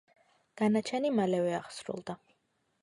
[0.61, 2.21] განაჩენი მალევე აღსრულდა.